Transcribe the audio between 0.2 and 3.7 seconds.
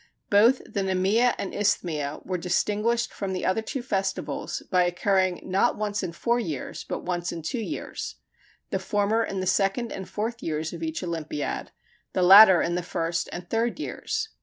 Both the Nemea and Isthmia were distinguished from the other